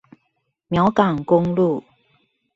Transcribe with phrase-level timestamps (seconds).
[0.67, 1.83] 苗港公路